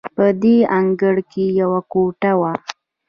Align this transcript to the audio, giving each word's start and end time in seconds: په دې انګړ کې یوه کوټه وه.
په 0.15 0.25
دې 0.41 0.55
انګړ 0.77 1.15
کې 1.31 1.45
یوه 1.61 1.79
کوټه 1.91 2.31
وه. 2.39 2.53